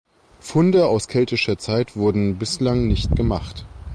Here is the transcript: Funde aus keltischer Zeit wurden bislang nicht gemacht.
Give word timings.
Funde 0.39 0.87
aus 0.87 1.07
keltischer 1.07 1.59
Zeit 1.59 1.95
wurden 1.95 2.39
bislang 2.39 2.87
nicht 2.87 3.15
gemacht. 3.15 3.67